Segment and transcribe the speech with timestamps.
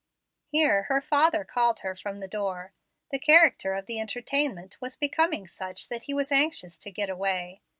[0.47, 2.73] Here her father called her from the door.
[3.11, 7.61] The character of the entertainment was becoming such that he was anxious to get away.